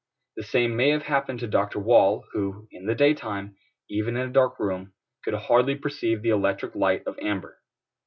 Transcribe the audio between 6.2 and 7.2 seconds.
the electric light of